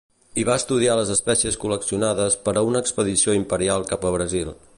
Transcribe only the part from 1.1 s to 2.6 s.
espècies col·leccionades per